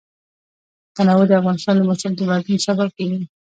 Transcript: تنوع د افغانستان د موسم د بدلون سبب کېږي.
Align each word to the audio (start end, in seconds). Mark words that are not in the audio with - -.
تنوع 0.95 1.23
د 1.27 1.31
افغانستان 1.41 1.75
د 1.77 1.81
موسم 1.89 2.11
د 2.15 2.21
بدلون 2.29 2.59
سبب 2.67 2.89
کېږي. 2.97 3.21